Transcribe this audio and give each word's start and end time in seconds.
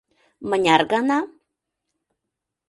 Мыняр 0.49 0.81
гана? 0.91 1.19